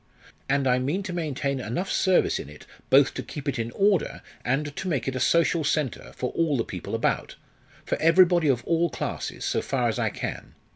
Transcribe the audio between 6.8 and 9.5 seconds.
about for everybody of all classes,